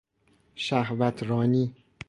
[0.55, 1.73] شهوترانی